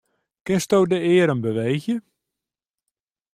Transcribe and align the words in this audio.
Kinsto 0.45 0.79
de 0.91 0.97
earm 1.15 1.39
beweegje? 1.43 1.95